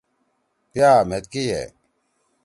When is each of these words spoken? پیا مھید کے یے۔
پیا 0.71 0.91
مھید 1.09 1.25
کے 1.31 1.41
یے۔ 1.49 1.63